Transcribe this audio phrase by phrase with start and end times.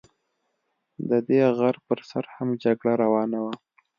[1.09, 3.53] د دې غر پر سر هم جګړه روانه وه.